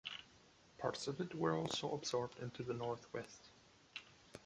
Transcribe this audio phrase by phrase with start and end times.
[0.79, 3.51] Parts of it were also absorbed into the North West.